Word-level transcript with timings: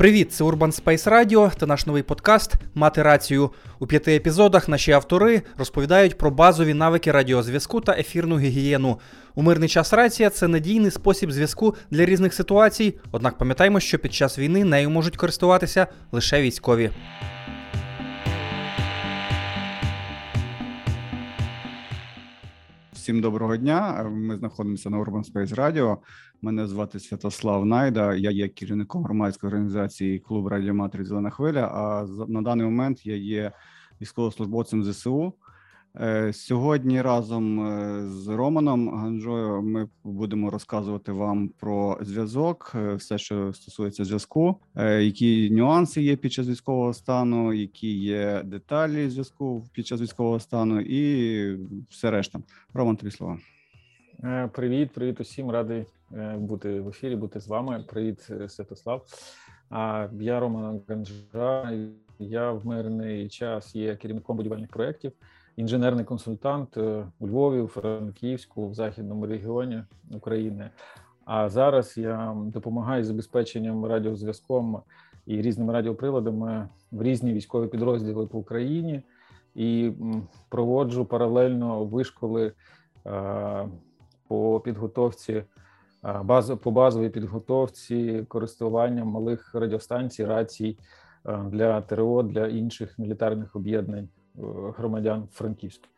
Привіт, 0.00 0.32
це 0.32 0.44
Urban 0.44 0.82
Space 0.82 1.08
Radio 1.08 1.56
та 1.56 1.66
наш 1.66 1.86
новий 1.86 2.02
подкаст 2.02 2.54
Мати 2.74 3.02
рацію. 3.02 3.50
У 3.78 3.86
п'яти 3.86 4.16
епізодах 4.16 4.68
наші 4.68 4.92
автори 4.92 5.42
розповідають 5.58 6.18
про 6.18 6.30
базові 6.30 6.74
навики 6.74 7.12
радіозв'язку 7.12 7.80
та 7.80 7.92
ефірну 7.92 8.38
гігієну. 8.38 8.98
У 9.34 9.42
мирний 9.42 9.68
час 9.68 9.92
рація 9.92 10.30
це 10.30 10.48
надійний 10.48 10.90
спосіб 10.90 11.32
зв'язку 11.32 11.74
для 11.90 12.04
різних 12.04 12.34
ситуацій. 12.34 12.94
Однак 13.12 13.38
пам'ятаймо, 13.38 13.80
що 13.80 13.98
під 13.98 14.14
час 14.14 14.38
війни 14.38 14.64
нею 14.64 14.90
можуть 14.90 15.16
користуватися 15.16 15.86
лише 16.12 16.42
військові. 16.42 16.90
Всім 23.00 23.20
доброго 23.20 23.56
дня. 23.56 24.10
Ми 24.12 24.36
знаходимося 24.36 24.90
на 24.90 24.98
Urban 24.98 25.32
Space 25.32 25.54
Radio. 25.54 25.96
Мене 26.42 26.66
звати 26.66 27.00
Святослав 27.00 27.66
Найда. 27.66 28.14
Я 28.14 28.30
є 28.30 28.48
керівником 28.48 29.04
громадської 29.04 29.48
організації 29.48 30.18
клуб 30.18 30.46
Радіоматері 30.46 31.04
Зелена 31.04 31.30
Хвиля. 31.30 31.60
А 31.60 32.06
на 32.28 32.42
даний 32.42 32.64
момент 32.64 33.06
я 33.06 33.16
є 33.16 33.52
військовослужбовцем 34.00 34.84
ЗСУ. 34.84 35.34
Е, 35.96 36.32
сьогодні 36.32 37.02
разом 37.02 37.66
е, 37.66 38.02
з 38.08 38.28
Романом 38.28 38.88
Ганжою 38.88 39.62
ми 39.62 39.88
будемо 40.04 40.50
розказувати 40.50 41.12
вам 41.12 41.48
про 41.48 41.98
зв'язок, 42.00 42.72
е, 42.74 42.94
все, 42.94 43.18
що 43.18 43.52
стосується 43.52 44.04
зв'язку, 44.04 44.56
які 45.00 45.50
нюанси 45.50 46.02
є 46.02 46.16
під 46.16 46.32
час 46.32 46.46
військового 46.46 46.94
стану, 46.94 47.52
які 47.52 47.98
є 47.98 48.42
деталі 48.44 49.08
зв'язку 49.08 49.64
під 49.72 49.86
час 49.86 50.00
військового 50.00 50.40
стану, 50.40 50.80
і 50.80 51.58
все 51.88 52.10
решта. 52.10 52.40
Роман, 52.74 52.96
тобі 52.96 53.10
слова. 53.10 53.38
Привіт, 54.52 54.90
привіт 54.90 55.20
усім. 55.20 55.50
Радий 55.50 55.84
бути 56.36 56.80
в 56.80 56.88
ефірі, 56.88 57.16
бути 57.16 57.40
з 57.40 57.48
вами. 57.48 57.84
Привіт, 57.88 58.30
Святослав. 58.48 59.06
Я 60.20 60.40
Роман 60.40 60.80
Ганжа. 60.88 61.72
Я 62.18 62.50
в 62.50 62.66
мирний 62.66 63.28
час 63.28 63.74
є 63.74 63.96
керівником 63.96 64.36
будівельних 64.36 64.70
проєктів 64.70 65.12
інженерний 65.56 66.04
консультант 66.04 66.76
е, 66.76 67.06
у 67.18 67.26
Львові, 67.28 67.60
у 67.60 67.66
Франківську, 67.66 68.68
в 68.68 68.74
західному 68.74 69.26
регіоні 69.26 69.82
України. 70.10 70.70
А 71.24 71.48
зараз 71.48 71.98
я 71.98 72.36
допомагаю 72.36 73.04
забезпеченням 73.04 73.86
радіозв'язком 73.86 74.82
і 75.26 75.42
різними 75.42 75.72
радіоприладами 75.72 76.68
в 76.92 77.02
різні 77.02 77.32
військові 77.32 77.68
підрозділи 77.68 78.26
по 78.26 78.38
Україні 78.38 79.02
і 79.54 79.92
проводжу 80.48 81.06
паралельно 81.10 81.84
вишколи 81.84 82.52
е, 83.06 83.68
по 84.28 84.60
підготовці 84.60 85.44
е, 86.04 86.56
по 86.62 86.70
базовій 86.70 87.08
підготовці 87.08 88.24
користування 88.28 89.04
малих 89.04 89.54
радіостанцій, 89.54 90.24
рацій 90.24 90.78
для 91.46 91.80
ТРО 91.80 92.22
для 92.22 92.46
інших 92.46 92.98
мілітарних 92.98 93.56
об'єднань 93.56 94.08
громадян 94.76 95.28
Франківська. 95.32 95.88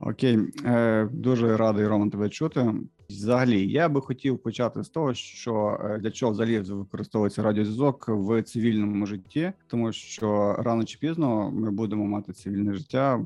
Окей, 0.00 0.38
е, 0.64 1.08
дуже 1.12 1.56
радий 1.56 1.86
Роман 1.86 2.10
тебе 2.10 2.28
чути. 2.28 2.74
Взагалі, 3.10 3.70
я 3.70 3.88
би 3.88 4.00
хотів 4.00 4.38
почати 4.38 4.84
з 4.84 4.88
того, 4.88 5.14
що 5.14 5.80
е, 5.84 5.98
для 5.98 6.10
чого 6.10 6.32
взагалі 6.32 6.58
використовується 6.58 7.42
радіозв'язок 7.42 8.04
в 8.08 8.42
цивільному 8.42 9.06
житті, 9.06 9.52
тому 9.66 9.92
що 9.92 10.56
рано 10.58 10.84
чи 10.84 10.98
пізно 10.98 11.50
ми 11.50 11.70
будемо 11.70 12.04
мати 12.04 12.32
цивільне 12.32 12.74
життя 12.74 13.20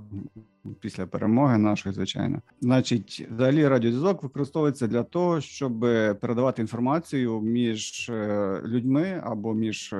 після 0.80 1.06
перемоги 1.06 1.58
нашої, 1.58 1.94
звичайно. 1.94 2.42
Значить, 2.60 3.28
взагалі 3.30 3.68
радіозв'язок 3.68 4.22
використовується 4.22 4.86
для 4.86 5.02
того, 5.02 5.40
щоб 5.40 5.80
передавати 6.20 6.62
інформацію 6.62 7.40
між 7.40 8.08
е, 8.08 8.60
людьми 8.64 9.22
або 9.24 9.54
між 9.54 9.94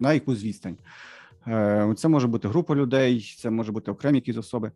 на 0.00 0.12
якусь 0.12 0.44
відстань. 0.44 0.76
Е, 1.46 1.94
це 1.96 2.08
може 2.08 2.26
бути 2.26 2.48
група 2.48 2.74
людей, 2.74 3.36
це 3.38 3.50
може 3.50 3.72
бути 3.72 3.90
окремі 3.90 4.18
якісь 4.18 4.36
особи. 4.36 4.70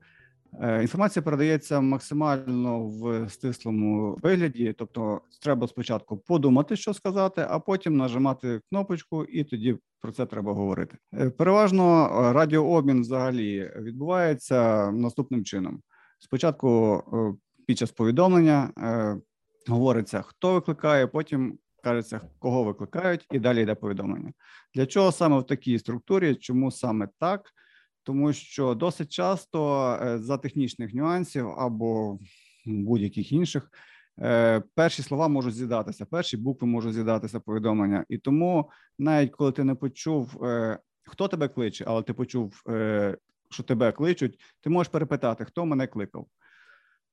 Е, 0.60 0.82
інформація 0.82 1.22
передається 1.22 1.80
максимально 1.80 2.86
в 2.86 3.28
стислому 3.30 4.18
вигляді, 4.22 4.74
тобто 4.78 5.20
треба 5.42 5.68
спочатку 5.68 6.16
подумати, 6.16 6.76
що 6.76 6.94
сказати, 6.94 7.46
а 7.50 7.58
потім 7.58 7.96
нажимати 7.96 8.60
кнопочку, 8.68 9.24
і 9.24 9.44
тоді 9.44 9.76
про 10.00 10.12
це 10.12 10.26
треба 10.26 10.52
говорити. 10.52 10.96
Е, 11.14 11.30
переважно 11.30 12.08
радіообмін 12.32 13.00
взагалі 13.00 13.70
відбувається 13.76 14.90
наступним 14.90 15.44
чином: 15.44 15.80
спочатку 16.18 17.02
під 17.66 17.78
час 17.78 17.90
повідомлення 17.90 18.70
говориться, 19.68 20.22
хто 20.22 20.54
викликає, 20.54 21.06
потім 21.06 21.58
кажеться, 21.86 22.20
кого 22.38 22.64
викликають, 22.64 23.26
і 23.32 23.38
далі 23.38 23.62
йде 23.62 23.74
повідомлення. 23.74 24.32
Для 24.74 24.86
чого 24.86 25.12
саме 25.12 25.38
в 25.38 25.46
такій 25.46 25.78
структурі? 25.78 26.34
Чому 26.34 26.70
саме 26.70 27.08
так? 27.18 27.50
Тому 28.02 28.32
що 28.32 28.74
досить 28.74 29.12
часто 29.12 29.90
е, 30.02 30.18
за 30.18 30.38
технічних 30.38 30.94
нюансів 30.94 31.48
або 31.48 32.18
будь-яких 32.64 33.32
інших 33.32 33.70
е, 34.20 34.62
перші 34.74 35.02
слова 35.02 35.28
можуть 35.28 35.54
з'їдатися, 35.54 36.06
перші 36.06 36.36
букви 36.36 36.68
можуть 36.68 36.94
з'їдатися 36.94 37.40
повідомлення. 37.40 38.04
І 38.08 38.18
тому, 38.18 38.70
навіть 38.98 39.30
коли 39.30 39.52
ти 39.52 39.64
не 39.64 39.74
почув, 39.74 40.44
е, 40.44 40.78
хто 41.04 41.28
тебе 41.28 41.48
кличе, 41.48 41.84
але 41.88 42.02
ти 42.02 42.12
почув, 42.12 42.62
що 43.50 43.62
тебе 43.62 43.92
кличуть, 43.92 44.40
ти 44.60 44.70
можеш 44.70 44.92
перепитати, 44.92 45.44
хто 45.44 45.66
мене 45.66 45.86
кликав. 45.86 46.26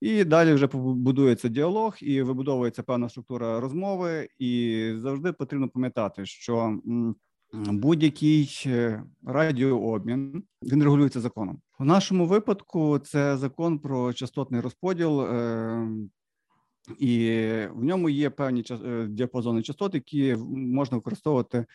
І 0.04 0.24
далі 0.24 0.54
вже 0.54 0.68
будується 0.74 1.50
діалог 1.50 1.96
і 2.02 2.22
вибудовується 2.22 2.84
певна 2.84 3.10
структура 3.10 3.60
розмови. 3.60 4.30
І 4.40 4.92
завжди 4.98 5.32
потрібно 5.34 5.70
пам'ятати, 5.70 6.26
що 6.26 6.80
будь-який 7.54 8.64
е, 8.66 9.04
радіообмін 9.26 10.44
він 10.64 10.84
регулюється 10.84 11.20
законом. 11.20 11.62
У 11.80 11.86
нашому 11.86 12.26
випадку 12.26 13.00
це 13.00 13.38
закон 13.38 13.80
про 13.80 14.14
частотний 14.14 14.62
розподіл, 14.62 15.22
е, 15.22 15.88
і 17.00 17.20
в 17.74 17.84
ньому 17.84 18.10
є 18.10 18.30
певні 18.30 18.64
е, 18.72 19.08
діапазони 19.10 19.62
частот, 19.62 19.94
які 19.94 20.36
можна 20.56 20.98
використовувати 20.98 21.66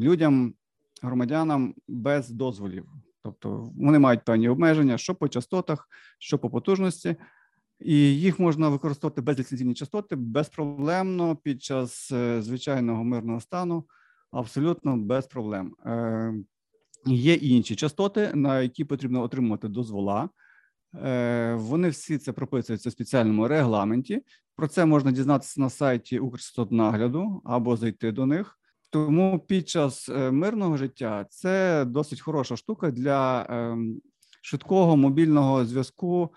людям, 0.00 0.54
громадянам 1.02 1.74
без 1.88 2.30
дозволів. 2.30 2.86
Тобто 3.24 3.72
вони 3.76 3.98
мають 3.98 4.24
певні 4.24 4.48
обмеження, 4.48 4.98
що 4.98 5.14
по 5.14 5.28
частотах, 5.28 5.88
що 6.18 6.38
по 6.38 6.50
потужності, 6.50 7.16
і 7.80 7.94
їх 7.96 8.38
можна 8.38 8.68
використовувати 8.68 9.20
безліцензійні 9.20 9.74
частоти 9.74 10.16
безпроблемно 10.16 11.36
під 11.36 11.62
час 11.62 12.12
е, 12.12 12.42
звичайного 12.42 13.04
мирного 13.04 13.40
стану, 13.40 13.84
абсолютно 14.30 14.96
без 14.96 15.26
проблем. 15.26 15.74
Е, 15.86 16.34
Є 17.06 17.34
інші 17.34 17.76
частоти, 17.76 18.30
на 18.34 18.60
які 18.60 18.84
потрібно 18.84 19.22
отримувати 19.22 19.68
дозвола. 19.68 20.28
Е, 20.94 21.54
Вони 21.54 21.88
всі 21.88 22.18
це 22.18 22.32
прописуються 22.32 22.88
в 22.88 22.92
спеціальному 22.92 23.48
регламенті. 23.48 24.22
Про 24.56 24.68
це 24.68 24.84
можна 24.84 25.12
дізнатися 25.12 25.60
на 25.60 25.70
сайті 25.70 26.18
Укрстотнагляду 26.18 27.42
або 27.44 27.76
зайти 27.76 28.12
до 28.12 28.26
них. 28.26 28.58
Тому 28.94 29.38
під 29.38 29.68
час 29.68 30.08
е, 30.08 30.30
мирного 30.30 30.76
життя 30.76 31.26
це 31.30 31.84
досить 31.84 32.20
хороша 32.20 32.56
штука 32.56 32.90
для 32.90 33.46
ем, 33.48 34.00
швидкого 34.42 34.96
мобільного 34.96 35.64
зв'язку 35.64 36.30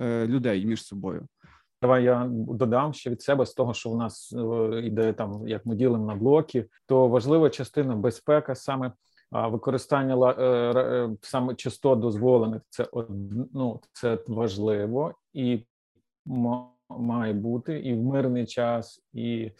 е, 0.00 0.26
людей 0.26 0.66
між 0.66 0.84
собою. 0.84 1.26
Давай 1.82 2.04
я 2.04 2.26
додам 2.30 2.94
ще 2.94 3.10
від 3.10 3.22
себе 3.22 3.46
з 3.46 3.54
того, 3.54 3.74
що 3.74 3.90
в 3.90 3.96
нас 3.96 4.32
йде 4.82 5.12
там, 5.12 5.48
як 5.48 5.66
ми 5.66 5.76
ділимо 5.76 6.06
на 6.06 6.14
блоки, 6.14 6.66
то 6.86 7.08
важлива 7.08 7.50
частина 7.50 7.96
безпека 7.96 8.54
саме 8.54 8.92
використання 9.30 10.30
е, 10.30 11.10
саме 11.22 11.54
частот 11.54 11.98
дозволених. 11.98 12.62
Це 12.68 12.88
ну, 13.52 13.80
це 13.92 14.18
важливо 14.28 15.14
і 15.32 15.66
має 16.88 17.32
бути 17.32 17.78
і 17.78 17.94
в 17.94 18.02
мирний 18.02 18.46
час, 18.46 19.02
і 19.12 19.50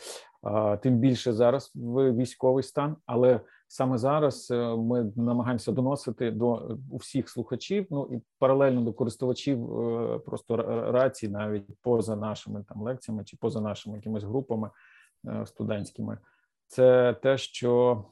тим 0.82 0.98
більше 0.98 1.32
зараз 1.32 1.72
в 1.74 2.12
військовий 2.12 2.62
стан. 2.62 2.96
Але 3.06 3.40
саме 3.68 3.98
зараз 3.98 4.50
е, 4.50 4.76
ми 4.76 5.12
намагаємося 5.16 5.72
доносити 5.72 6.30
до 6.30 6.78
усіх 6.90 7.28
слухачів. 7.28 7.86
Ну 7.90 8.08
і 8.12 8.22
паралельно 8.38 8.80
до 8.80 8.92
користувачів 8.92 9.80
е, 9.80 10.18
просто 10.18 10.56
рації, 10.92 11.32
навіть 11.32 11.64
поза 11.82 12.16
нашими 12.16 12.64
там 12.68 12.82
лекціями 12.82 13.24
чи 13.24 13.36
поза 13.36 13.60
нашими 13.60 13.96
якимись 13.96 14.24
групами 14.24 14.70
е, 15.26 15.46
студентськими. 15.46 16.18
Це 16.66 17.16
те, 17.22 17.38
що 17.38 18.04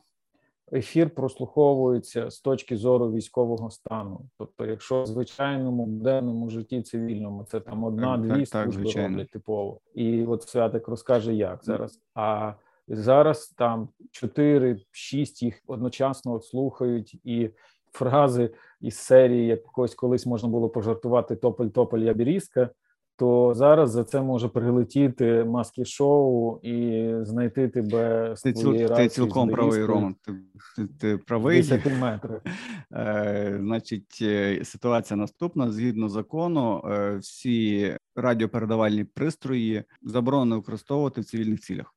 ефір 0.73 1.11
прослуховується 1.11 2.31
з 2.31 2.41
точки 2.41 2.77
зору 2.77 3.13
військового 3.13 3.71
стану. 3.71 4.21
Тобто, 4.39 4.67
якщо 4.67 5.03
в 5.03 5.07
звичайному 5.07 5.87
денному 5.87 6.51
житті 6.51 6.83
цивільному 6.83 7.45
це 7.45 7.61
там 7.61 7.85
одна-дві 7.85 8.47
служби 8.47 8.93
роблять 8.97 9.31
типово, 9.31 9.81
і 9.95 10.25
от 10.25 10.43
святик 10.43 10.89
розкаже, 10.89 11.35
як 11.35 11.65
зараз. 11.65 12.01
А 12.15 12.53
зараз 12.89 13.49
там 13.49 13.89
чотири-шість 14.11 15.43
їх 15.43 15.63
одночасно 15.67 16.41
слухають 16.41 17.21
і. 17.25 17.51
Фрази 17.93 18.51
із 18.81 18.97
серії 18.97 19.47
якось 19.47 19.95
колись 19.95 20.27
можна 20.27 20.49
було 20.49 20.69
пожартувати 20.69 21.37
тополь 21.37 21.67
тополь 21.67 21.99
ябірізка, 21.99 22.71
то 23.19 23.55
зараз 23.55 23.91
за 23.91 24.05
це 24.05 24.23
може 24.23 24.49
прилетіти 24.49 25.45
маски 25.45 25.85
шоу 25.85 26.59
і 26.63 27.09
знайти 27.23 27.69
тебе 27.69 28.33
з 28.37 28.43
ти, 28.43 28.53
твоєї 28.53 28.89
ти 28.89 29.09
цілком 29.09 29.49
правий 29.49 29.85
Роман. 29.85 30.17
Ти, 30.25 30.33
ти, 30.77 30.87
ти 31.01 31.19
правий. 31.19 31.57
10 31.57 31.87
метрів. 32.01 32.41
Е, 32.93 33.59
Значить, 33.61 34.19
е, 34.23 34.65
ситуація 34.65 35.17
наступна: 35.17 35.73
згідно 35.73 36.09
закону, 36.09 36.83
е, 36.91 37.17
всі 37.17 37.97
радіопередавальні 38.17 39.05
пристрої 39.05 39.85
заборонено 40.03 40.57
використовувати 40.57 41.21
в 41.21 41.25
цивільних 41.25 41.61
цілях. 41.61 41.96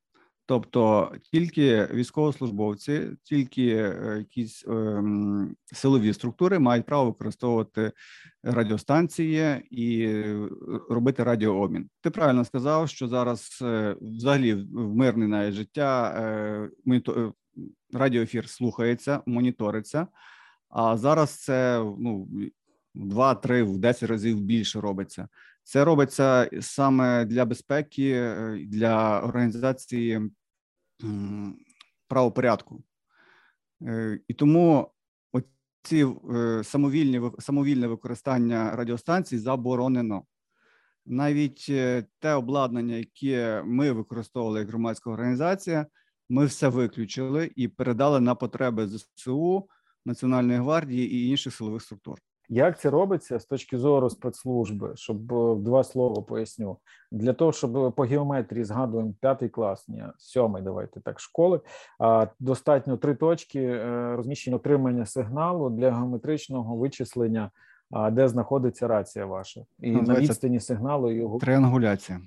Тобто 0.50 1.12
тільки 1.32 1.86
військовослужбовці, 1.94 3.08
тільки 3.24 3.68
е, 3.68 4.16
якісь 4.18 4.66
ем, 4.68 5.56
силові 5.66 6.14
структури 6.14 6.60
мають 6.60 6.86
право 6.86 7.06
використовувати 7.06 7.92
радіостанції 8.44 9.68
і 9.72 10.04
е, 10.04 10.50
робити 10.90 11.24
радіообмін. 11.24 11.90
Ти 12.02 12.10
правильно 12.10 12.46
сказав, 12.46 12.90
що 12.90 13.08
зараз 13.08 13.60
е, 13.62 13.96
взагалі 14.02 14.54
в 14.54 14.96
мирне 14.96 15.28
навіть 15.28 15.54
життя 15.54 16.70
монітор, 16.86 17.34
радіоефір 17.94 18.50
слухається, 18.50 19.22
моніториться. 19.26 20.08
А 20.70 20.98
зараз 20.98 21.30
це 21.44 21.80
ну 22.00 22.28
два-три 22.96 23.64
в 23.64 23.78
10 23.78 24.10
разів 24.10 24.42
більше 24.42 24.82
робиться. 24.82 25.28
Це 25.64 25.86
робиться 25.86 26.50
саме 26.62 27.26
для 27.26 27.46
безпеки, 27.46 28.34
для 28.68 29.22
організації 29.22 30.32
правопорядку. 32.08 32.84
Е, 33.88 34.20
і 34.28 34.34
тому 34.34 34.92
ці 35.84 36.08
е, 36.36 36.64
самовільні 36.64 37.32
самовільне 37.40 37.88
використання 37.88 38.76
радіостанцій 38.76 39.38
заборонено. 39.38 40.24
Навіть 41.06 41.66
е, 41.70 42.06
те 42.20 42.34
обладнання, 42.34 42.96
яке 42.96 43.64
ми 43.66 43.92
використовували 43.92 44.60
як 44.60 44.70
громадська 44.70 45.10
організація, 45.10 45.86
ми 46.30 46.46
все 46.46 46.68
виключили 46.68 47.52
і 47.56 47.68
передали 47.68 48.20
на 48.20 48.36
потреби 48.36 48.88
ЗСУ, 48.88 49.70
Національної 50.06 50.60
гвардії 50.60 51.14
і 51.14 51.30
інших 51.30 51.56
силових 51.56 51.82
структур. 51.82 52.20
Як 52.52 52.80
це 52.80 52.90
робиться 52.90 53.40
з 53.40 53.46
точки 53.46 53.78
зору 53.78 54.10
спецслужби? 54.10 54.92
Щоб 54.96 55.34
е, 55.34 55.56
два 55.56 55.84
слова 55.84 56.22
поясню 56.22 56.78
для 57.12 57.34
того, 57.34 57.52
щоб 57.52 57.94
по 57.96 58.04
геометрії 58.04 58.64
згадуємо 58.64 59.14
п'ятий 59.22 59.50
клас, 59.50 59.88
ні, 59.88 60.04
сьомий, 60.18 60.64
давайте 60.64 61.00
так, 61.00 61.20
школи. 61.20 61.62
Достатньо 62.40 62.98
три 62.98 63.16
точки 63.16 63.62
е, 63.62 64.16
розміщення 64.16 64.56
отримання 64.56 65.06
сигналу 65.06 65.70
для 65.70 65.92
геометричного 65.92 66.76
вичислення, 66.76 67.52
де 68.12 68.28
знаходиться 68.28 68.88
рація 68.88 69.26
ваша, 69.26 69.66
і 69.80 69.92
на 69.92 70.20
відстані 70.20 70.60
сигналу 70.60 71.12
його 71.12 71.40
триангуляція. 71.40 72.22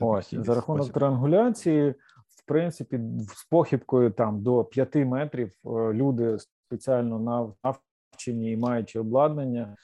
Ось 0.00 0.34
за 0.34 0.54
рахунок 0.54 0.82
спосіб. 0.82 0.94
триангуляції, 0.94 1.90
в 2.28 2.44
принципі, 2.46 3.00
з 3.18 3.44
похибкою 3.44 4.10
там 4.10 4.42
до 4.42 4.64
п'яти 4.64 5.04
метрів 5.04 5.52
е, 5.66 5.68
люди 5.92 6.36
спеціально 6.38 7.18
на 7.18 7.72
навчені 8.12 8.52
і 8.52 8.56
маючи 8.56 8.98
обладнання, 8.98 9.76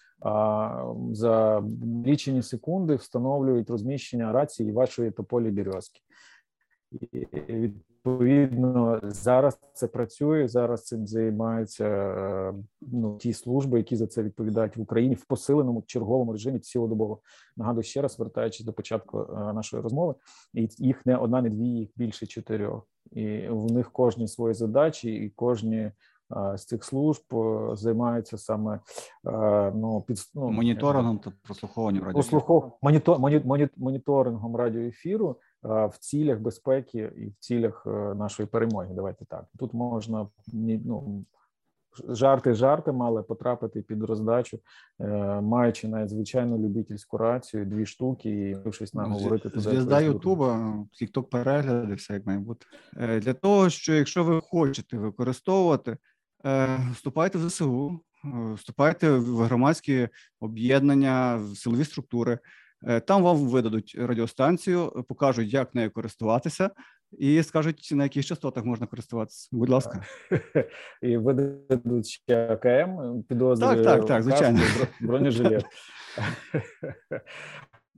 за 1.13 1.65
лічені 2.07 2.43
секунди 2.43 2.95
встановлюють 2.95 3.71
розміщення 3.71 4.33
рації 4.33 4.73
вашої 4.73 5.11
тополі 5.11 5.51
бірьозки. 5.51 6.01
І 7.49 7.73
Відповідно, 8.07 9.01
зараз 9.03 9.59
це 9.73 9.89
працює. 9.89 10.49
Зараз 10.49 10.85
цим 10.85 11.07
займаються 11.07 12.55
ну 12.81 13.17
ті 13.19 13.33
служби, 13.33 13.79
які 13.79 13.97
за 13.97 14.07
це 14.07 14.23
відповідають 14.23 14.77
в 14.77 14.81
Україні 14.81 15.15
в 15.15 15.25
посиленому 15.25 15.83
черговому 15.87 16.33
режимі 16.33 16.59
цілодобово. 16.59 17.21
Нагадую 17.57 17.83
ще 17.83 18.03
раз, 18.03 18.19
вертаючись 18.19 18.67
до 18.67 18.73
початку 18.73 19.21
е, 19.21 19.53
нашої 19.53 19.83
розмови, 19.83 20.15
і 20.55 20.69
їх 20.79 21.07
не 21.07 21.17
одна, 21.17 21.43
не 21.43 21.51
дві, 21.51 21.69
їх 21.69 21.89
більше 21.97 22.27
чотирьох, 22.27 22.87
і 23.13 23.49
в 23.49 23.73
них 23.73 23.93
кожні 23.93 24.29
свої 24.29 24.55
задачі, 24.55 25.15
і 25.15 25.31
кожні 25.31 25.93
з 26.57 26.65
цих 26.65 26.85
служб 26.85 27.23
е, 27.35 27.77
займаються 27.77 28.39
саме 28.39 28.81
е, 29.27 29.73
ну 29.75 30.05
під 30.07 30.19
ну, 30.35 30.51
моніторингом 30.51 31.19
та 31.19 31.33
прослуховуванням 31.43 32.05
радіоефіру. 32.05 32.73
Монітор, 32.83 33.19
моні, 33.19 33.69
моніторингом 33.77 34.57
радіоефіру 34.57 35.37
в 35.63 35.93
цілях 36.01 36.41
безпеки 36.41 37.13
і 37.17 37.27
в 37.27 37.35
цілях 37.39 37.87
е, 37.87 37.91
нашої 38.15 38.47
перемоги. 38.47 38.89
Давайте 38.95 39.25
так 39.25 39.45
тут 39.59 39.75
можна 39.75 40.29
ну, 40.53 41.25
жарти 42.09 42.55
жартами, 42.55 43.05
але 43.07 43.23
потрапити 43.23 43.83
під 43.83 44.03
роздачу, 44.03 44.59
маючи 45.43 45.89
надзвичайно 45.89 46.59
любительську 46.59 47.19
рацію, 47.19 47.67
дві 47.67 47.87
штуки 47.87 48.57
і 48.67 48.73
щось 48.73 48.95
наговорити 48.95 49.49
туди. 49.49 49.61
Звізда 49.61 50.01
Ютуба, 50.01 50.75
тікток 50.93 51.31
перегляди, 51.31 51.95
все 51.95 52.15
як 52.15 52.27
має 52.27 52.39
бути 52.39 52.67
для 52.97 53.35
того, 53.35 53.71
що 53.71 53.95
якщо 53.95 54.25
ви 54.25 54.41
хочете 54.41 54.99
використовувати. 54.99 55.97
Е, 56.47 56.79
вступайте 56.93 57.39
в 57.39 57.49
ЗСУ, 57.49 58.01
е, 58.25 58.55
вступайте 58.55 59.11
в 59.11 59.37
громадські 59.37 60.09
об'єднання, 60.41 61.37
в 61.37 61.57
силові 61.57 61.85
структури. 61.85 62.39
Е, 62.87 63.01
там 63.01 63.23
вам 63.23 63.37
видадуть 63.37 63.97
радіостанцію, 63.99 65.05
покажуть, 65.09 65.53
як 65.53 65.75
нею 65.75 65.91
користуватися, 65.91 66.71
і 67.19 67.43
скажуть, 67.43 67.89
на 67.93 68.03
яких 68.03 68.27
частотах 68.27 68.65
можна 68.65 68.87
користуватися. 68.87 69.49
Будь 69.53 69.69
ласка, 69.69 70.05
і 71.03 71.17
видадуть 71.17 72.07
ще 72.07 72.49
АКМ, 72.49 73.23
підозри 73.29 73.67
так, 73.67 73.85
так, 73.85 74.07
так, 74.07 74.23
звичайно 74.23 74.61
бронежилет. 75.01 75.65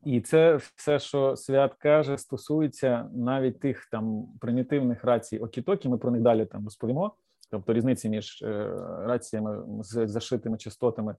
І 0.04 0.20
це 0.20 0.58
все, 0.76 0.98
що 0.98 1.36
свят 1.36 1.74
каже, 1.78 2.18
стосується 2.18 3.10
навіть 3.14 3.60
тих 3.60 3.88
там 3.90 4.26
примітивних 4.40 5.04
рацій 5.04 5.38
Окітокі. 5.38 5.88
Ми 5.88 5.98
про 5.98 6.10
них 6.10 6.22
далі 6.22 6.46
там 6.46 6.64
розповімо. 6.64 7.14
Тобто 7.50 7.72
різниці 7.72 8.08
між 8.08 8.42
е, 8.42 8.68
раціями 8.98 9.82
з 9.82 10.06
зашитими 10.06 10.58
частотами 10.58 11.16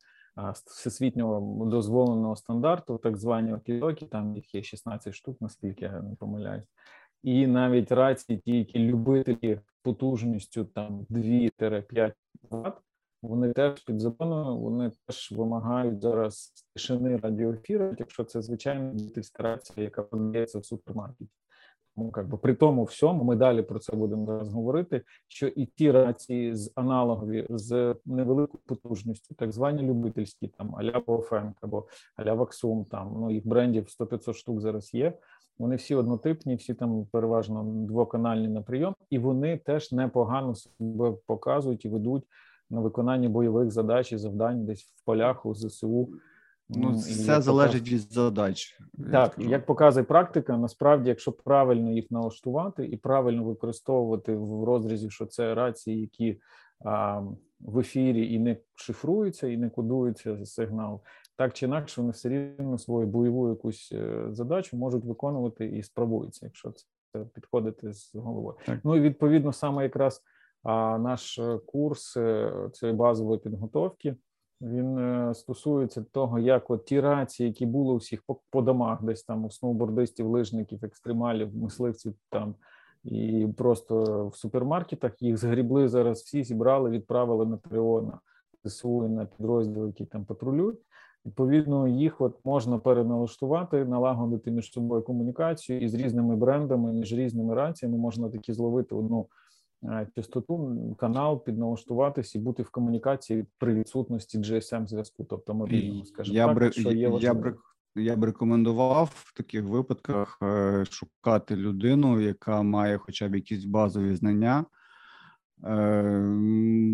всесвітнього 0.65 1.65
дозволеного 1.65 2.35
стандарту, 2.35 2.97
так 2.97 3.17
звані 3.17 3.53
окідокі, 3.53 4.05
там 4.05 4.35
їх 4.35 4.55
є 4.55 4.63
16 4.63 5.13
штук, 5.13 5.37
наскільки 5.41 5.85
я 5.85 6.01
не 6.01 6.15
помиляюсь, 6.15 6.65
і 7.23 7.47
навіть 7.47 7.91
рації, 7.91 8.39
ті, 8.39 8.57
які 8.57 8.79
любителі 8.79 9.59
потужністю 9.81 10.65
там 10.65 11.05
2-5 11.09 12.13
Вт, 12.51 12.73
вони 13.21 13.53
теж 13.53 13.83
під 13.83 13.99
законом, 13.99 14.59
вони 14.59 14.91
теж 15.07 15.31
вимагають 15.31 16.01
зараз 16.01 16.53
тишини 16.73 17.17
радіоефіру, 17.17 17.95
якщо 17.99 18.23
це 18.23 18.41
звичайна 18.41 18.93
рація, 19.39 19.83
яка 19.83 20.03
подається 20.03 20.59
в 20.59 20.65
супермаркеті. 20.65 21.29
Ну, 21.97 22.11
как 22.11 22.29
би 22.29 22.37
при 22.37 22.53
тому 22.53 22.83
всьому, 22.83 23.23
ми 23.23 23.35
далі 23.35 23.61
про 23.61 23.79
це 23.79 23.95
будемо 23.95 24.25
говорити. 24.25 25.01
Що 25.27 25.47
і 25.47 25.65
ті 25.65 25.91
рації 25.91 26.55
з 26.55 26.71
аналогові 26.75 27.47
з 27.49 27.95
невеликою 28.05 28.61
потужністю, 28.65 29.35
так 29.35 29.51
звані 29.51 29.83
любительські, 29.83 30.47
там 30.47 30.75
аля 30.75 31.01
Бофенк 31.07 31.57
або 31.61 31.87
аля 32.15 32.33
Ваксум, 32.33 32.85
там 32.85 33.15
ну 33.19 33.31
їх 33.31 33.47
брендів 33.47 33.85
100-500 33.99 34.33
штук 34.33 34.61
зараз 34.61 34.93
є. 34.93 35.13
Вони 35.57 35.75
всі 35.75 35.95
однотипні, 35.95 36.55
всі 36.55 36.73
там 36.73 37.05
переважно 37.11 37.63
двоканальні 37.63 38.47
на 38.47 38.61
прийом, 38.61 38.95
і 39.09 39.19
вони 39.19 39.57
теж 39.57 39.91
непогано 39.91 40.55
себе 40.55 41.13
показують 41.25 41.85
і 41.85 41.89
ведуть 41.89 42.23
на 42.69 42.79
виконання 42.79 43.29
бойових 43.29 43.71
задач 43.71 44.11
і 44.11 44.17
завдань 44.17 44.65
десь 44.65 44.83
в 44.83 45.05
полях 45.05 45.45
у 45.45 45.55
ЗСУ. 45.55 46.09
Ну, 46.69 46.91
все 46.95 47.41
залежить 47.41 47.91
від 47.91 48.13
задач. 48.13 48.79
Так, 49.11 49.35
як 49.37 49.65
показує 49.65 50.03
практика, 50.03 50.57
насправді, 50.57 51.09
якщо 51.09 51.31
правильно 51.31 51.91
їх 51.91 52.11
налаштувати 52.11 52.85
і 52.85 52.97
правильно 52.97 53.43
використовувати 53.43 54.35
в 54.35 54.63
розрізі, 54.63 55.09
що 55.09 55.25
це 55.25 55.55
рації, 55.55 56.01
які 56.01 56.39
а, 56.85 57.21
в 57.59 57.79
ефірі 57.79 58.33
і 58.33 58.39
не 58.39 58.57
шифруються, 58.75 59.47
і 59.47 59.57
не 59.57 59.69
кодуються 59.69 60.45
сигнал, 60.45 61.01
так 61.37 61.53
чи 61.53 61.65
інакше, 61.65 62.01
вони 62.01 62.11
все 62.11 62.29
рівно 62.29 62.77
свою 62.77 63.07
бойову 63.07 63.49
якусь 63.49 63.91
е, 63.91 64.27
задачу 64.31 64.77
можуть 64.77 65.05
виконувати 65.05 65.65
і 65.65 65.83
спробуються, 65.83 66.45
якщо 66.45 66.71
це 66.71 67.19
підходити 67.33 67.93
з 67.93 68.15
головою. 68.15 68.57
Так. 68.65 68.79
Ну 68.83 68.95
і 68.95 68.99
відповідно 68.99 69.53
саме 69.53 69.83
якраз 69.83 70.21
а, 70.63 70.97
наш 70.97 71.39
е, 71.39 71.59
курс 71.65 72.17
е, 72.17 72.53
цієї 72.73 72.97
базової 72.97 73.39
підготовки. 73.39 74.15
Він 74.65 74.97
е, 74.97 75.33
стосується 75.33 76.05
того, 76.11 76.39
як 76.39 76.69
от 76.69 76.85
ті 76.85 76.99
рації, 76.99 77.49
які 77.49 77.65
були 77.65 77.93
у 77.93 77.97
всіх 77.97 78.23
по, 78.49 78.61
домах, 78.61 79.03
десь 79.03 79.23
там 79.23 79.45
у 79.45 79.49
сноубордистів, 79.49 80.27
лижників, 80.27 80.85
екстремалів, 80.85 81.55
мисливців 81.55 82.13
там 82.29 82.55
і 83.03 83.47
просто 83.57 84.27
в 84.27 84.35
супермаркетах 84.35 85.21
їх 85.21 85.37
згрібли 85.37 85.87
зараз. 85.87 86.21
Всі 86.21 86.43
зібрали, 86.43 86.89
відправили 86.89 87.45
на 87.45 87.57
ТРО, 87.57 88.01
на 88.01 88.19
ЗСУ 88.69 89.05
і 89.05 89.09
на 89.09 89.25
підрозділи, 89.25 89.87
які 89.87 90.05
там 90.05 90.25
патрулюють. 90.25 90.79
Відповідно, 91.25 91.87
їх 91.87 92.21
от 92.21 92.45
можна 92.45 92.77
переналаштувати, 92.77 93.85
налагодити 93.85 94.51
між 94.51 94.71
собою 94.71 95.01
комунікацію 95.01 95.81
і 95.81 95.87
з 95.87 95.93
різними 95.93 96.35
брендами, 96.35 96.93
між 96.93 97.13
різними 97.13 97.55
раціями 97.55 97.97
можна 97.97 98.29
такі 98.29 98.53
зловити 98.53 98.95
одну 98.95 99.25
частоту, 100.15 100.95
канал 100.99 101.43
підналаштуватись 101.43 102.35
і 102.35 102.39
бути 102.39 102.63
в 102.63 102.69
комунікації 102.69 103.45
при 103.57 103.73
відсутності 103.73 104.39
GSM 104.39 104.87
зв'язку, 104.87 105.25
тобто 105.29 105.53
мобільного, 105.53 106.05
скажімо 106.05 106.37
я 106.37 106.47
так, 106.47 106.55
бр... 106.55 106.73
що 106.73 106.91
є 106.91 107.11
я, 107.19 107.33
бр... 107.33 107.55
я 107.95 108.15
б 108.15 108.23
рекомендував 108.23 109.11
в 109.15 109.33
таких 109.33 109.63
випадках 109.63 110.39
е, 110.43 110.85
шукати 110.89 111.55
людину, 111.55 112.19
яка 112.19 112.61
має 112.61 112.97
хоча 112.97 113.27
б 113.27 113.35
якісь 113.35 113.65
базові 113.65 114.15
знання, 114.15 114.65
е, 115.63 116.35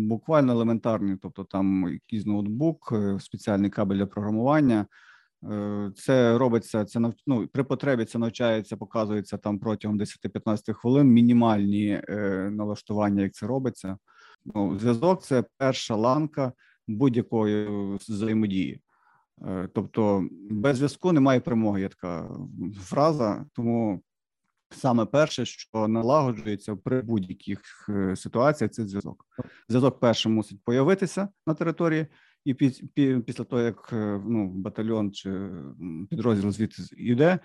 буквально 0.08 0.52
елементарні, 0.52 1.16
тобто 1.22 1.44
там 1.44 1.88
якийсь 1.92 2.26
ноутбук, 2.26 2.92
е, 2.92 3.20
спеціальний 3.20 3.70
кабель 3.70 3.96
для 3.96 4.06
програмування. 4.06 4.86
Це 5.96 6.38
робиться 6.38 6.84
це 6.84 7.00
ну, 7.26 7.46
при 7.52 7.64
потребі. 7.64 8.04
Це 8.04 8.18
навчається, 8.18 8.76
показується 8.76 9.38
там 9.38 9.58
протягом 9.58 10.00
10-15 10.00 10.72
хвилин. 10.72 11.06
Мінімальні 11.06 12.02
налаштування, 12.50 13.22
як 13.22 13.32
це 13.32 13.46
робиться. 13.46 13.96
Ну, 14.44 14.78
Зв'язок 14.78 15.22
це 15.22 15.44
перша 15.58 15.94
ланка 15.94 16.52
будь-якої 16.88 17.68
взаємодії. 18.08 18.82
Е, 19.46 19.68
тобто 19.74 20.28
без 20.50 20.76
зв'язку 20.76 21.12
немає 21.12 21.40
перемоги, 21.40 21.80
є 21.80 21.88
така 21.88 22.30
фраза. 22.80 23.46
Тому 23.52 24.02
саме 24.70 25.04
перше, 25.06 25.44
що 25.44 25.88
налагоджується 25.88 26.76
при 26.76 27.02
будь-яких 27.02 27.60
е, 27.88 28.16
ситуаціях, 28.16 28.70
це 28.70 28.84
зв'язок. 28.84 29.26
Зв'язок 29.68 30.00
першим 30.00 30.34
мусить 30.34 30.64
появитися 30.64 31.28
на 31.46 31.54
території, 31.54 32.06
і 32.44 32.54
після 33.20 33.44
того, 33.44 33.62
як 33.62 33.90
е, 33.92 34.20
ну, 34.26 34.48
батальйон 34.48 35.12
чи 35.12 35.50
підрозділ 36.10 36.50
звідти 36.50 36.82
йде, 36.96 37.38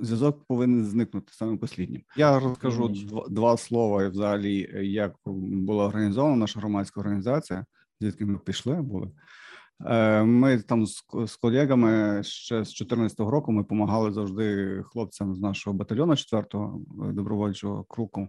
зв'язок 0.00 0.44
повинен 0.46 0.84
зникнути 0.84 1.32
саме 1.32 1.56
посліднім. 1.56 2.02
Я 2.16 2.38
розкажу 2.38 2.88
два, 2.88 3.28
два 3.28 3.56
слова 3.56 4.08
взагалі, 4.08 4.70
як 4.82 5.14
була 5.24 5.86
організована 5.86 6.36
наша 6.36 6.60
громадська 6.60 7.00
організація, 7.00 7.64
звідки 8.00 8.26
ми 8.26 8.38
пішли 8.38 8.82
були. 8.82 9.10
Е, 9.86 10.24
ми 10.24 10.58
там 10.58 10.86
з, 10.86 11.02
з 11.26 11.36
колегами 11.36 12.22
ще 12.22 12.54
з 12.54 12.68
2014 12.68 13.20
року 13.20 13.52
ми 13.52 13.62
допомагали 13.62 14.12
завжди 14.12 14.82
хлопцям 14.86 15.34
з 15.34 15.40
нашого 15.40 15.76
батальйону 15.76 16.12
4-го 16.12 16.80
е, 17.08 17.12
добровольчого 17.12 17.84
круку. 17.84 18.28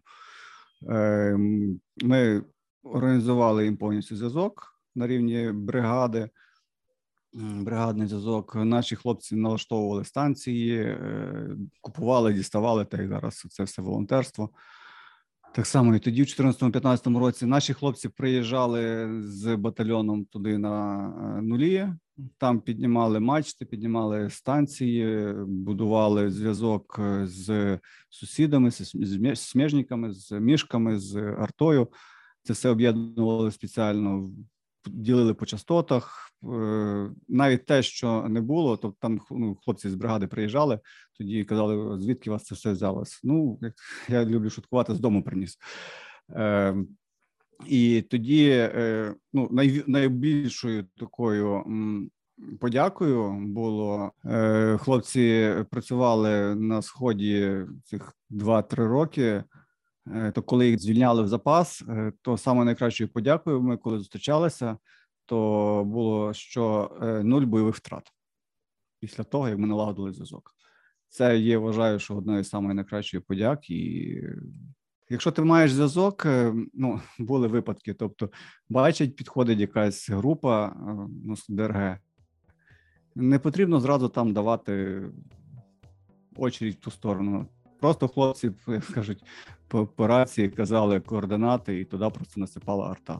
Е, 0.89 1.37
ми 2.03 2.43
організували 2.83 3.65
їм 3.65 3.77
повністю 3.77 4.15
зв'язок 4.15 4.70
на 4.95 5.07
рівні 5.07 5.51
бригади, 5.53 6.29
бригадний 7.33 8.07
зв'язок. 8.07 8.55
Наші 8.55 8.95
хлопці 8.95 9.35
налаштовували 9.35 10.05
станції, 10.05 10.97
купували, 11.81 12.33
діставали 12.33 12.85
та 12.85 13.01
й 13.01 13.07
зараз 13.07 13.45
це 13.49 13.63
все 13.63 13.81
волонтерство. 13.81 14.49
Так 15.53 15.67
само 15.67 15.95
і 15.95 15.99
тоді, 15.99 16.23
в 16.23 16.25
2014-2015 16.25 17.19
році, 17.19 17.45
наші 17.45 17.73
хлопці 17.73 18.09
приїжджали 18.09 19.09
з 19.23 19.55
батальйоном 19.55 20.25
туди 20.25 20.57
на 20.57 21.05
е, 21.37 21.41
нулі. 21.41 21.87
Там 22.37 22.61
піднімали 22.61 23.19
мачти, 23.19 23.65
піднімали 23.65 24.29
станції, 24.29 25.33
будували 25.47 26.31
зв'язок 26.31 26.99
е, 26.99 27.27
з 27.27 27.79
сусідами, 28.09 28.71
з 28.71 29.35
сміжниками, 29.35 30.13
з 30.13 30.31
мішками, 30.31 30.99
з 30.99 31.15
артою. 31.17 31.87
Це 32.43 32.53
все 32.53 32.69
об'єднували 32.69 33.51
спеціально 33.51 34.29
ділили 34.87 35.33
по 35.33 35.45
частотах. 35.45 36.31
Е, 36.43 37.09
навіть 37.27 37.65
те, 37.65 37.83
що 37.83 38.25
не 38.29 38.41
було, 38.41 38.77
то 38.77 38.95
там 38.99 39.19
ну, 39.31 39.57
хлопці 39.65 39.89
з 39.89 39.95
бригади 39.95 40.27
приїжджали, 40.27 40.79
тоді 41.17 41.43
казали, 41.43 41.99
звідки 41.99 42.31
вас 42.31 42.43
це 42.43 42.55
все 42.55 42.71
взялось. 42.71 43.19
Ну, 43.23 43.59
я 44.09 44.25
люблю 44.25 44.49
шуткувати, 44.49 44.95
з 44.95 44.99
дому 44.99 45.23
приніс. 45.23 45.57
Е, 46.31 46.75
І 47.67 48.01
тоді 48.01 48.49
е, 48.49 49.15
ну, 49.33 49.47
най, 49.51 49.83
найбільшою 49.87 50.85
такою 50.97 51.63
подякою 52.59 53.31
було 53.31 54.11
хлопці 54.79 55.55
працювали 55.69 56.55
на 56.55 56.81
сході 56.81 57.65
цих 57.83 58.13
2-3 58.31 58.75
роки. 58.75 59.43
Е, 60.07 60.31
то 60.31 60.41
коли 60.41 60.67
їх 60.67 60.79
звільняли 60.79 61.23
в 61.23 61.27
запас, 61.27 61.83
е, 61.89 62.13
то 62.21 62.37
саме 62.37 62.65
найкращою 62.65 63.09
подякою 63.09 63.61
ми, 63.61 63.77
коли 63.77 63.97
зустрічалися, 63.97 64.77
то 65.25 65.83
було 65.85 66.33
що 66.33 66.91
е, 67.01 67.23
нуль 67.23 67.41
бойових 67.41 67.75
втрат 67.75 68.11
після 68.99 69.23
того, 69.23 69.49
як 69.49 69.57
ми 69.57 69.67
налагодили 69.67 70.13
зв'язок. 70.13 70.55
Це 71.09 71.37
є, 71.37 71.57
вважаю, 71.57 71.99
що 71.99 72.15
одною 72.15 72.43
з 72.43 72.53
найкращих 72.53 73.21
подяк. 73.21 73.69
І 73.69 74.13
якщо 75.09 75.31
ти 75.31 75.41
маєш 75.41 75.73
зв'язок, 75.73 76.25
ну 76.73 77.01
були 77.19 77.47
випадки, 77.47 77.93
тобто 77.93 78.29
бачить, 78.69 79.15
підходить 79.15 79.59
якась 79.59 80.09
група 80.09 80.75
ну, 81.25 81.35
ДРГ, 81.49 81.97
не 83.15 83.39
потрібно 83.39 83.79
зразу 83.79 84.09
там 84.09 84.33
давати 84.33 85.01
очередь 86.35 86.75
в 86.75 86.79
ту 86.79 86.91
сторону. 86.91 87.47
Просто 87.81 88.07
хлопці 88.07 88.51
як 88.67 88.85
кажуть, 88.85 89.23
по, 89.67 89.85
по 89.85 90.07
рації 90.07 90.49
казали 90.49 90.99
координати, 90.99 91.79
і 91.79 91.85
туди 91.85 92.09
просто 92.09 92.39
насипала 92.39 92.91
арта. 92.91 93.19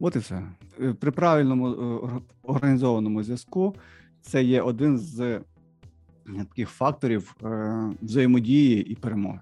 От 0.00 0.16
і 0.16 0.18
все. 0.18 0.42
Е, 0.80 0.94
при 0.94 1.10
правильному 1.10 1.68
е, 1.68 2.20
організованому 2.42 3.22
зв'язку 3.22 3.74
це 4.20 4.44
є 4.44 4.62
один 4.62 4.98
з 4.98 5.20
е, 5.20 5.40
таких 6.26 6.68
факторів 6.68 7.36
взаємодії 8.02 8.84
і 8.84 8.94
перемоги. 8.94 9.40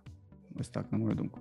Ось 0.61 0.69
так, 0.69 0.93
на 0.93 0.99
мою 0.99 1.15
думку. 1.15 1.41